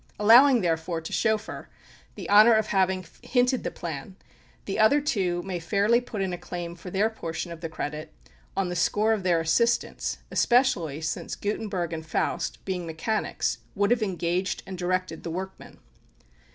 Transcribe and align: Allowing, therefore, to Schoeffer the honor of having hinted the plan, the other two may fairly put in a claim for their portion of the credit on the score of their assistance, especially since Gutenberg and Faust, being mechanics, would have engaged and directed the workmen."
Allowing, 0.19 0.61
therefore, 0.61 0.99
to 0.99 1.13
Schoeffer 1.13 1.69
the 2.15 2.27
honor 2.27 2.55
of 2.55 2.65
having 2.69 3.05
hinted 3.21 3.63
the 3.63 3.69
plan, 3.69 4.15
the 4.65 4.79
other 4.79 4.99
two 4.99 5.43
may 5.43 5.59
fairly 5.59 6.01
put 6.01 6.23
in 6.23 6.33
a 6.33 6.39
claim 6.39 6.73
for 6.73 6.89
their 6.89 7.07
portion 7.07 7.51
of 7.51 7.61
the 7.61 7.69
credit 7.69 8.11
on 8.57 8.69
the 8.69 8.75
score 8.75 9.13
of 9.13 9.21
their 9.21 9.39
assistance, 9.39 10.17
especially 10.31 11.01
since 11.01 11.35
Gutenberg 11.35 11.93
and 11.93 12.03
Faust, 12.03 12.57
being 12.65 12.87
mechanics, 12.87 13.59
would 13.75 13.91
have 13.91 14.01
engaged 14.01 14.63
and 14.65 14.75
directed 14.75 15.21
the 15.21 15.29
workmen." 15.29 15.77